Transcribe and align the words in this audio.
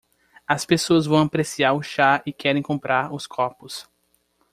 As 0.47 0.65
pessoas 0.65 1.05
vão 1.05 1.19
apreciar 1.21 1.73
o 1.73 1.83
chá 1.83 2.23
e 2.25 2.33
querem 2.33 2.63
comprar 2.63 3.13
os 3.13 3.27
copos. 3.27 3.87